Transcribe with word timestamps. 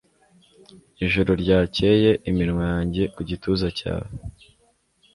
ijoro 1.05 1.31
ryakeye, 1.41 2.09
iminwa 2.29 2.63
yanjye 2.73 3.03
ku 3.13 3.19
gituza 3.29 3.67
cyawe 3.77 4.09